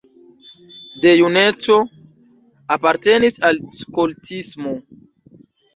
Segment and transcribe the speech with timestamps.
[1.03, 1.77] De juneco
[2.77, 4.79] apartenis al skoltismo.